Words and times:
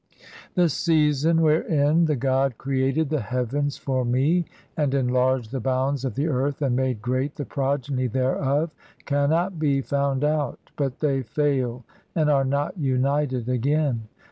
The 0.55 0.67
season 0.67 1.41
wherein 1.43 2.05
[the 2.05 2.15
"god] 2.15 2.57
created 2.57 3.11
the 3.11 3.21
heavens 3.21 3.77
for 3.77 4.03
me 4.03 4.45
(22) 4.73 4.73
and 4.77 4.93
enlarged 4.95 5.51
the 5.51 5.59
bounds 5.59 6.03
"of 6.03 6.15
the 6.15 6.25
earth 6.27 6.59
and 6.63 6.75
made 6.75 7.03
great 7.03 7.35
the 7.35 7.45
progeny 7.45 8.07
thereof 8.07 8.71
cannot 9.05 9.59
be 9.59 9.79
"found 9.79 10.23
out; 10.23 10.57
but 10.75 11.01
they 11.01 11.21
fail 11.21 11.83
and 12.15 12.31
are 12.31 12.43
not 12.45 12.79
united 12.79 13.47
[again]. 13.47 14.07